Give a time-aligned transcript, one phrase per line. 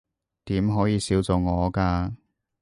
[0.45, 2.15] 點可以少咗我㗎